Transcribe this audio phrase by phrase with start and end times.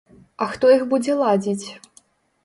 [0.43, 1.67] А хто іх будзе ладзіць?